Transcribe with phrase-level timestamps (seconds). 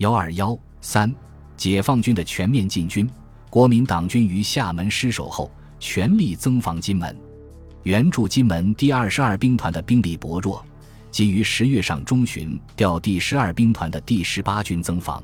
[0.00, 1.14] 幺二幺三，
[1.58, 3.08] 解放军的全面进军。
[3.50, 7.14] 国民党军于厦门失守后，全力增防金门。
[7.82, 10.64] 援助金门第二十二兵团的兵力薄弱，
[11.10, 15.22] 即于十月上中旬调第十二兵团的第十八军增防。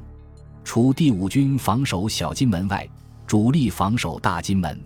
[0.63, 2.87] 除第五军防守小金门外，
[3.27, 4.79] 主力防守大金门。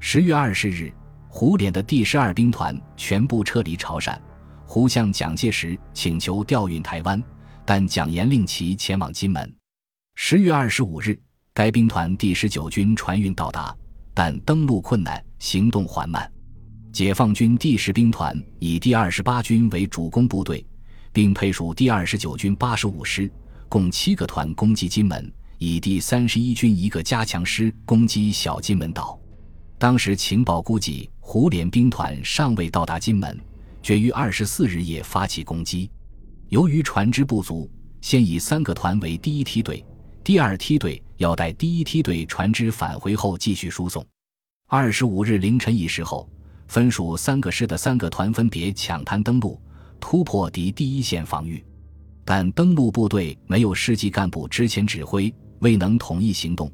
[0.00, 0.90] 十月二十日，
[1.28, 4.16] 胡琏的第十二兵团全部撤离潮汕。
[4.64, 7.22] 胡向蒋介石请求调运台湾，
[7.70, 9.54] 但蒋严令其前往金门。
[10.14, 11.20] 十月二十五日。
[11.52, 13.76] 该兵团第十九军船运到达，
[14.14, 16.32] 但登陆困难，行动缓慢。
[16.94, 20.64] 解放军第十兵团以第二十八军为主攻部队，
[21.12, 23.30] 并配属第二十九军八十五师，
[23.68, 29.20] 共七个团攻击金门，以第三十一军一个加强师攻击小金门岛。
[29.78, 33.38] 当时情报估计，胡琏兵团尚未到达金门，
[33.82, 35.90] 决于二十四日夜发起攻击。
[36.48, 39.84] 由于船只不足，先以三个团为第一梯队。
[40.24, 44.04] 第二梯队要待第一梯队船只返回后继续输送。
[44.66, 46.26] 二十五日凌晨一时后，
[46.66, 49.60] 分属三个师的三个团分别抢滩登陆，
[50.00, 51.62] 突破敌第一线防御。
[52.24, 56.72] 但登陆部队没有师级干部之前指挥，未能统一行动。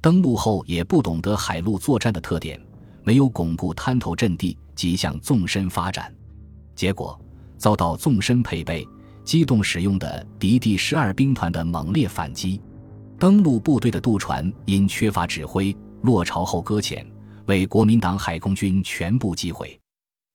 [0.00, 2.60] 登陆后也不懂得海陆作战的特点，
[3.02, 6.14] 没有巩固滩头阵地，即向纵深发展，
[6.76, 7.20] 结果
[7.56, 8.86] 遭到纵深配备、
[9.26, 12.60] 机动使用的敌第十二兵团的猛烈反击。
[13.18, 17.04] 登陆部队的渡船因缺乏指挥，落潮后搁浅，
[17.46, 19.76] 为国民党海空军全部击毁。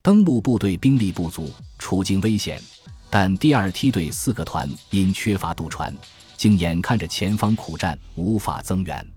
[0.04, 2.62] 登陆部队兵力不足，处境危险，
[3.10, 5.96] 但第二梯队四个团因缺乏渡船，
[6.36, 9.08] 竟眼看着前方苦战，无法增援。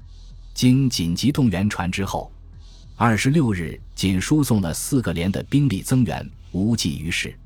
[0.53, 2.31] 经紧急动员船只后，
[2.95, 7.37] 二十六日仅输送了四个连的兵力增援，无济于事。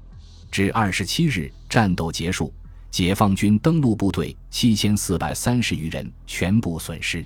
[0.51, 2.53] 至二十七日，战斗结束。
[2.91, 7.25] 解放军登陆部队七千四百三十余人全部损失。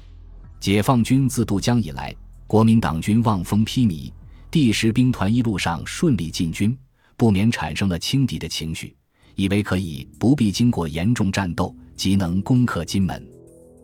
[0.59, 2.15] 解放军自渡江以来，
[2.49, 4.13] 国民党军望风披靡，
[4.51, 6.77] 第十兵团一路上顺利进军，
[7.17, 8.95] 不免产生了轻敌的情绪，
[9.37, 13.25] 以为可以不必经过严重战斗即能攻克金门。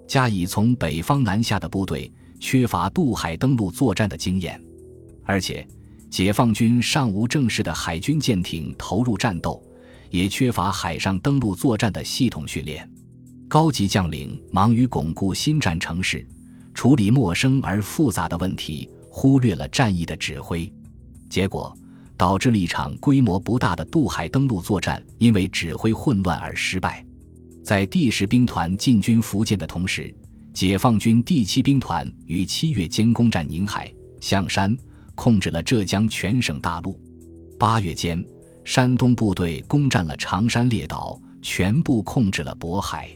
[0.08, 4.60] 加以从北方南下的部队缺乏渡海登陆作战的经验，
[5.24, 5.66] 而且
[6.10, 9.62] 解放军尚无正式的海军舰艇投入战斗。
[10.10, 12.90] 也缺乏海上登陆作战的系统训练，
[13.46, 16.26] 高级将领忙于巩固新战城市，
[16.72, 20.72] 处理陌生而复杂的问题，忽略了战役的指挥，
[21.28, 21.76] 结果
[22.16, 27.04] 导致了一场规模不大的渡海登陆作战因为指挥混乱而失败。
[27.62, 30.10] 在第十兵团进军福建的同时，
[30.54, 33.92] 解放军第七兵团于七月间攻占宁海、
[34.22, 34.74] 象山，
[35.18, 36.96] 控制了浙江全省大陆。
[37.58, 38.24] 八月间。
[38.64, 43.08] 山东部队攻占了长山列岛，全部控制了渤海。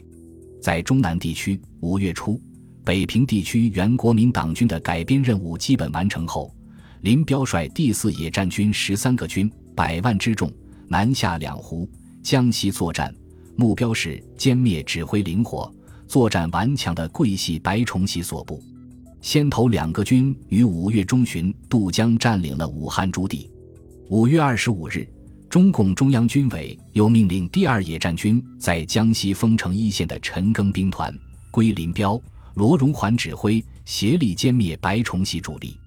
[0.59, 2.41] 在中南地区，五月初，
[2.83, 6.51] 北平地区原国民党军的改编任务基本完成后，
[7.01, 10.51] 林彪率第四野战军十三个军，百万之众，
[10.87, 11.87] 南下两湖、
[12.23, 13.13] 江西作战，
[13.55, 15.71] 目标是歼灭指挥灵活、
[16.07, 18.59] 作战顽强的桂系白崇禧所部。
[19.23, 23.49] 先头两个军于五月中旬渡江，占领了武汉驻地。
[24.09, 25.07] 五月二十五日。
[25.49, 31.15] 中共中央军委又命令第二野战军在江西丰城一线的陈赓兵团
[31.51, 32.19] 归林彪、
[32.55, 35.77] 罗荣桓指挥，协力歼灭白崇禧主力。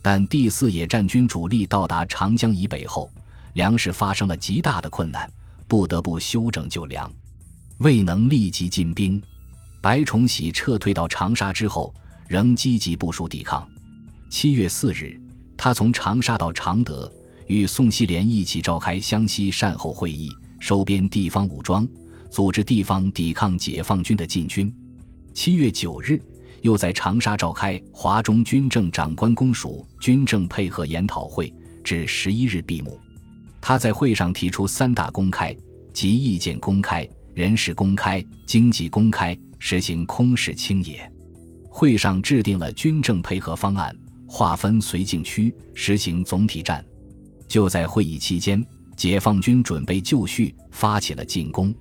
[0.00, 3.10] 但第四野战军主力到达长江以北后，
[3.54, 5.28] 粮食发生了极大的困难，
[5.66, 7.12] 不得不休整救粮，
[7.78, 9.20] 未能立即进兵。
[9.82, 11.92] 白崇禧撤退到长沙之后，
[12.28, 13.66] 仍积极部署抵抗。
[14.30, 15.18] 七月四日，
[15.56, 17.10] 他从长沙到常德。
[17.46, 20.28] 与宋希濂一起召开湘西善后会议，
[20.60, 21.88] 收编地方武装，
[22.30, 24.70] 组织地方抵抗解放军的进军。
[25.32, 26.20] 七月九日，
[26.60, 31.50] 又在长沙召开华中军政长官公署军政配合研讨会，
[31.82, 33.00] 至十一日闭幕。
[33.62, 35.56] 他在会上提出三大公开，
[35.94, 41.10] 即意见公开、人事公开、经济公开，实行空室清野。
[41.68, 46.84] 会上制定了军政配合方案，划分绥靖区，实行总体战。
[47.46, 48.64] 就在会议期间，
[48.96, 51.74] 解放军准备就绪，发起了进攻。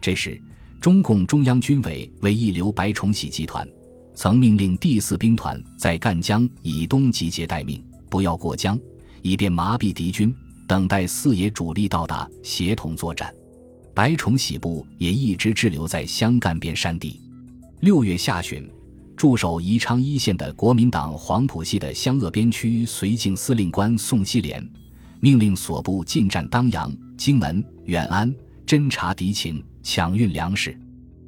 [0.00, 0.40] 这时，
[0.80, 3.66] 中共中央军委为一流白崇禧集团，
[4.14, 8.78] 曾命令第四兵团在赣江以东集结待命，不要过江，
[9.22, 10.34] 以便麻痹敌军，
[10.66, 13.32] 等待四野主力到达，协同作战。
[13.94, 17.20] 白崇禧部也一直滞留在湘赣边山地。
[17.80, 18.66] 六月下旬，
[19.16, 24.68] 驻守宜昌一线的国民党黄埔系的湘鄂边区绥靖司令官宋希濂。
[25.20, 28.34] 命令所部进占当阳、荆门、远安，
[28.66, 30.76] 侦察敌情，抢运粮食。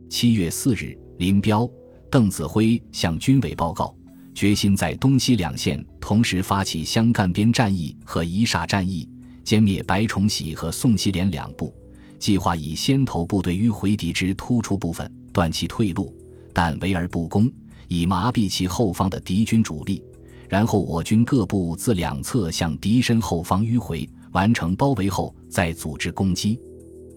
[0.09, 1.71] 七月四日，林彪、
[2.11, 3.95] 邓子恢向军委报告，
[4.35, 9.09] 决心在东西两线同时发起湘赣边战役和宜沙战役，
[9.45, 11.73] 歼灭白崇禧和宋希濂两部。
[12.19, 16.13] 计划以先头部队迂回敌之突出部分，断其退路，
[16.53, 17.49] 但围而不攻，
[17.95, 20.03] 以麻痹其后方的敌军主力。
[20.49, 26.61] 然后我军各部自两侧向敌身后方迂回，完成包围后再组织攻击。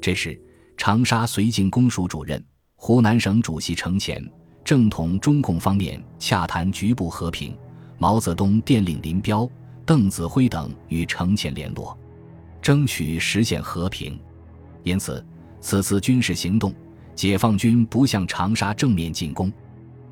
[0.01, 0.39] 这时，
[0.77, 2.43] 长沙绥靖公署主任。
[2.79, 4.23] 湖南省主席程潜
[4.63, 7.57] 正同中共方面洽谈局部和平，
[7.97, 9.49] 毛泽东电令林彪、
[9.83, 11.97] 邓子恢等与程潜联络，
[12.61, 14.19] 争取实现和平。
[14.83, 15.25] 因此，
[15.59, 16.73] 此次军事行动，
[17.15, 19.51] 解放军不向长沙正面进攻。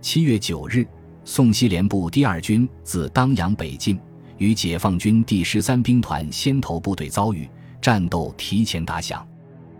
[0.05, 0.87] 七月九日，
[1.23, 3.99] 宋希濂部第二军自当阳北进，
[4.37, 7.49] 与解放军第十三兵团先头部队遭遇，
[7.81, 9.27] 战斗提前打响。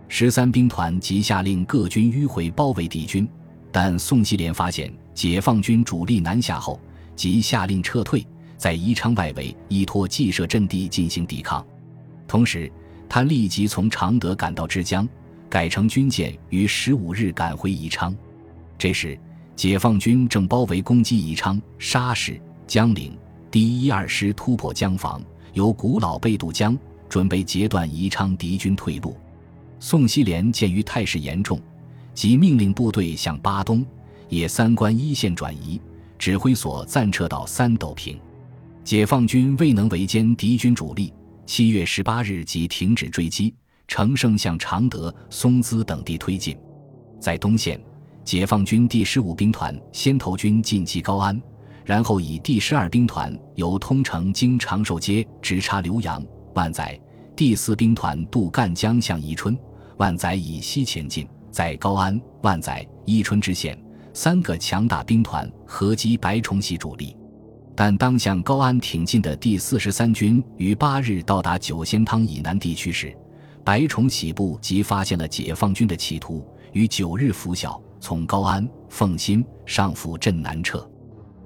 [0.07, 3.29] 十三兵团即下令各军迂回包围敌军，
[3.71, 6.81] 但宋希濂发现解放军主力南下后，
[7.15, 8.25] 即下令撤退，
[8.57, 11.63] 在宜昌外围依托既设阵地进行抵抗。
[12.27, 12.69] 同时，
[13.07, 15.07] 他立即从常德赶到枝江，
[15.47, 18.11] 改乘军舰于十五日赶回宜昌。
[18.75, 19.17] 这时，
[19.55, 23.17] 解放军正包围攻击宜昌、沙市、江陵，
[23.49, 25.21] 第一二师突破江防，
[25.53, 29.15] 由古老贝渡江，准备截断宜昌敌军退路。
[29.79, 31.59] 宋希濂鉴于态势严重，
[32.13, 33.85] 即命令部队向巴东、
[34.27, 35.79] 野三关一线转移，
[36.19, 38.19] 指挥所暂撤到三斗坪。
[38.83, 41.13] 解放军未能围歼敌军主力，
[41.45, 43.53] 七月十八日即停止追击，
[43.87, 46.57] 乘胜向常德、松滋等地推进。
[47.19, 47.79] 在东线，
[48.25, 51.39] 解放军第十五兵团先头军进击高安，
[51.85, 56.25] 然后以第十二兵团由通城经长寿街直插浏阳、
[56.55, 56.99] 万载。
[57.35, 59.55] 第四兵团渡赣江向宜春、
[59.97, 63.77] 万载以西前进，在高安、万载、宜春之线，
[64.11, 67.15] 三个强大兵团合击白崇禧主力。
[67.75, 73.15] 但当向高安挺进的第四十三军于八日到达九仙汤以南地区时，
[73.63, 80.87] 白崇禧部即发现了解放军的企图，于九日拂晓从高安、奉新、上府镇南撤。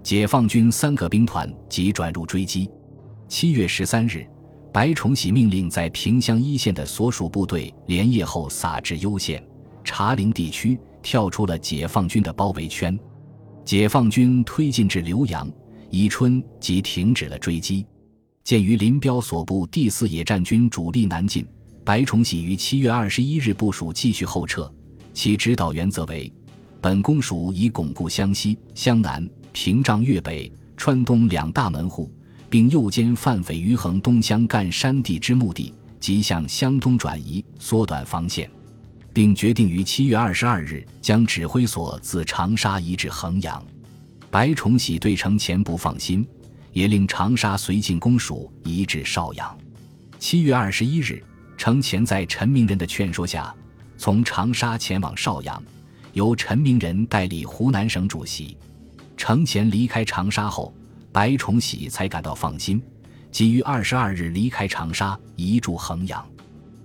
[0.04, 2.70] 解放军三个兵团即转入追击。
[3.30, 4.28] 七月十三日。
[4.74, 9.42] 白崇禧命令在萍乡一线的所属部队连夜后撒至攸县、
[9.86, 13.00] 茶陵地区，跳出了解放军的包围圈。
[13.64, 15.50] 解放军推进至浏阳、
[15.90, 17.86] 宜春即停止了追击。
[18.44, 21.48] 鉴于林彪所部第四野战军主力南进，
[21.86, 24.70] 白崇禧于七月二十一日部署继续后撤。
[25.12, 26.32] 其指导原则为：
[26.82, 32.12] 本公署以巩固湘西、湘南、屏障粤北、川东两大门户。
[32.50, 38.50] 并诱歼犯匪于横东湘赣山地之目的，即向湘东转移，缩短防线，
[39.14, 43.64] 并决定于七月二十二日将指挥所自长沙移至衡阳。
[44.32, 46.28] 白崇禧对程潜不放心，
[46.74, 49.56] 也令长沙绥靖公署移至邵阳。
[50.18, 51.24] 七月二十一日，
[51.56, 53.54] 程潜在陈明仁的劝说下，
[53.96, 55.62] 从长沙前往邵阳，
[56.20, 58.58] 由陈明仁代理湖南省主席。
[59.16, 60.74] 程潜离开长沙后。
[61.14, 62.80] 白崇禧才感到放心，
[63.32, 66.24] 即于二十二日离开长沙，移驻衡阳。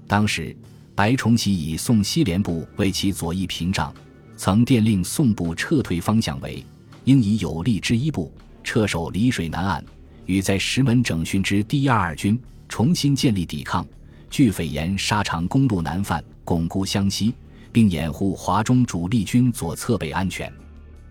[0.06, 0.56] 当时，
[0.94, 3.92] 白崇禧以宋希濂部为其左翼屏障，
[4.34, 6.64] 曾电令宋部撤退方向为：
[7.04, 9.84] 应以有力之一部撤守丽水南岸，
[10.24, 13.86] 与在石门整训之第二二军重新建立抵抗，
[14.30, 17.34] 据匪沿沙场公路南犯，巩固湘西，
[17.74, 20.50] 并掩护华中主力军左侧北安全。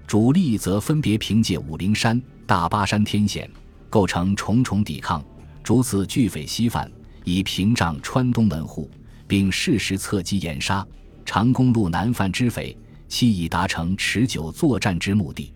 [0.08, 2.20] 主力则分别凭借武陵山。
[2.46, 3.50] 大巴山天险，
[3.89, 5.24] 构成重重抵抗，
[5.62, 6.89] 逐次拒匪西犯，
[7.25, 8.89] 以屏障川东门户，
[9.27, 10.86] 并适时侧击掩杀
[11.25, 12.77] 长公路南犯之匪，
[13.08, 15.51] 期以达成持久作战之目的。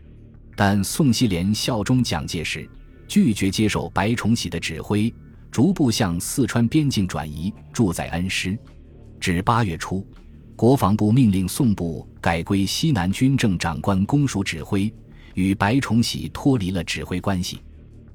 [0.55, 2.67] 但宋希濂效忠蒋介石，
[3.07, 5.13] 拒绝接受白崇禧的指挥，
[5.51, 8.57] 逐步向四川边境转移，住在恩施。
[9.19, 10.07] 至八月初，
[10.57, 14.91] 国防部命令宋部改归西南军政长官公署指挥。
[15.35, 17.59] 与白崇禧脱离了指挥关系，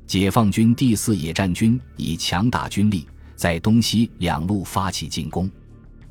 [0.08, 3.06] 解放军第四野战军以强大军力
[3.36, 5.48] 在东西两路发起进攻，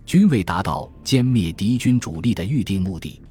[0.06, 3.22] 均未达到歼灭敌军主力的预定目的。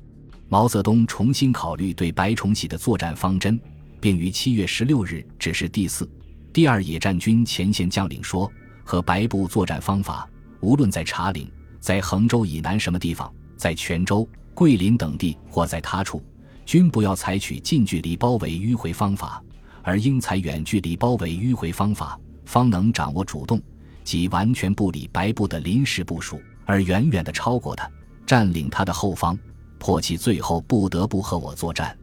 [0.51, 3.59] 毛泽东重新考虑对白崇禧的作战方针，
[3.99, 6.07] 并于七月十六日指示第四、
[6.53, 8.53] 第二野战军前线将领说
[8.85, 10.29] ：“和白部作战方法，
[10.61, 11.51] 无论在茶陵、
[11.81, 16.23] 在衡州以南什么地方，在泉州、桂林等地，或在他处。”
[16.67, 19.43] 均不要采取近距离包围迂回方法，
[19.83, 23.61] 而应采远距离包围迂回方法，方能掌握主动，
[24.05, 27.91] 即完全不理白布的临时部署，而远远的超过他，
[28.25, 29.37] 占领他的后方，
[29.81, 31.97] 迫其最后不得不和我作战。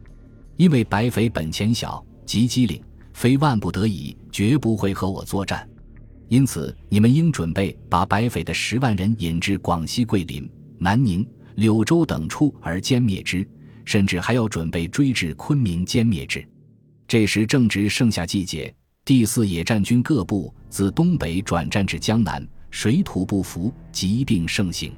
[0.56, 2.82] 因为白匪本钱小，极机灵，
[3.14, 5.66] 非万不得已，绝不会和我作战。
[6.28, 13.48] 因此，你们应准备把白匪的十万人引至广西桂林、南宁、柳州等处而歼灭之，
[13.84, 16.46] 甚至还要准备追至昆明歼灭之。
[17.06, 18.72] 这时正值盛夏季节，
[19.06, 24.92] 第四野战军各部自东北转战至江南，水土不服，疾病盛行。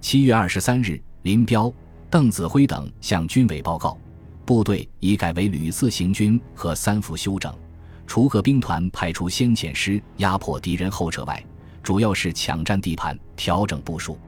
[0.00, 1.72] 七月二十三日，林彪、
[2.08, 3.98] 邓子恢等向军委报告，
[4.46, 7.52] 部队已改为旅次行军和三伏休整。
[8.10, 11.40] 除各兵团派出先遣师压迫敌人后撤外，
[11.80, 14.18] 主要是抢占地盘、调整部署。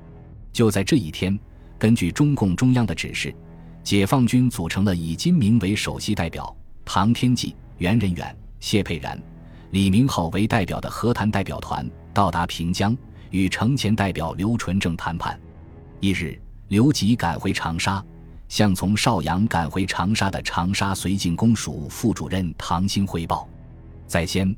[0.53, 1.37] 就在这一天，
[1.81, 3.35] 根据中共中央的指示，
[3.83, 9.21] 解放军组成了以金明为首席代表、唐天际、袁仁远、谢佩然、
[9.73, 11.85] 李明浩为代表的和谈代表团
[12.15, 12.97] 到达平江，
[13.31, 15.37] 与程前代表刘纯正谈判。
[15.99, 18.01] 一日，刘吉赶回长沙，
[18.47, 23.49] 向从邵阳赶回长沙的长沙绥靖公署副主任唐兴汇报。
[24.13, 24.55] 在先，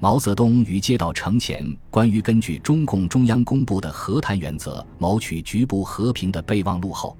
[0.00, 7.16] 毛泽东于接到程前关于根据中共中央公布的和谈原则谋取局部和平的备忘录后，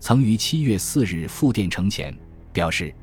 [0.00, 2.14] 曾于七月四日复电程前，
[2.52, 2.94] 表示：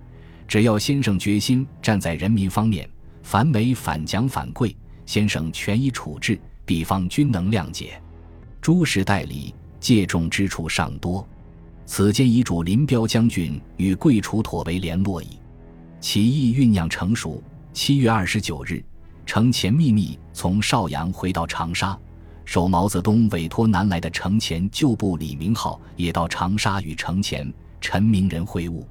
[0.48, 2.88] 只要先生决心站在人民方面，
[3.24, 8.00] 反美反蒋反贵，先生全以处置，彼方均能谅解。
[8.62, 11.28] 诸事代理，借重之处尚多，
[11.88, 15.40] 此间遗嘱林彪将军与贵楚妥为联络矣。
[16.00, 17.42] 起义酝酿成熟。
[17.74, 18.84] 七月二十九日，
[19.26, 21.98] 程潜秘密从邵阳回到长沙，
[22.44, 28.84] 受毛泽东委托南来的程潜旧部李明浩也到长沙与程潜、陈明仁会晤。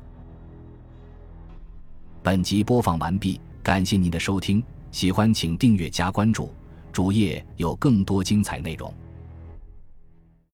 [2.23, 6.51] 本集播放完毕，感谢您的收听，喜欢请订阅加关注，
[6.91, 8.93] 主页有更多精彩内容。